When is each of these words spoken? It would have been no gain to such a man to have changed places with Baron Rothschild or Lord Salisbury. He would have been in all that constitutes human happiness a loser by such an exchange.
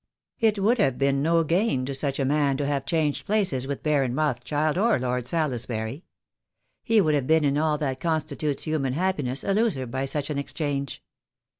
It 0.39 0.57
would 0.57 0.79
have 0.79 0.97
been 0.97 1.21
no 1.21 1.43
gain 1.43 1.85
to 1.85 1.93
such 1.93 2.17
a 2.17 2.25
man 2.25 2.57
to 2.57 2.65
have 2.65 2.87
changed 2.87 3.23
places 3.27 3.67
with 3.67 3.83
Baron 3.83 4.15
Rothschild 4.15 4.75
or 4.75 4.97
Lord 4.97 5.27
Salisbury. 5.27 6.05
He 6.81 6.99
would 6.99 7.13
have 7.13 7.27
been 7.27 7.43
in 7.43 7.55
all 7.55 7.77
that 7.77 8.01
constitutes 8.01 8.63
human 8.63 8.93
happiness 8.93 9.43
a 9.43 9.53
loser 9.53 9.85
by 9.85 10.05
such 10.05 10.31
an 10.31 10.39
exchange. 10.39 11.03